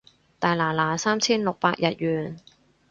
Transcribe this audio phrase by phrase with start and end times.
[0.39, 2.37] 大拿拿三千六百日圓